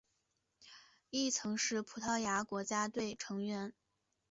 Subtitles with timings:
[1.11, 3.71] 亦曾是葡萄牙国家队成员。